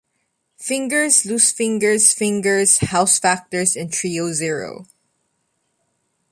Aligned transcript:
Fingers, 0.57 1.25
Loosefingers, 1.25 2.11
Fingers, 2.11 2.79
House 2.79 3.19
Factors, 3.19 3.75
and 3.75 3.93
Trio 3.93 4.33
Zero. 4.33 4.87